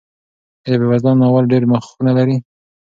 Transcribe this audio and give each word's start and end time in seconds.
آیا 0.65 0.77
بېوزلان 0.81 1.15
ناول 1.23 1.43
ډېر 1.51 1.63
مخونه 1.71 2.11
لري؟ 2.17 2.37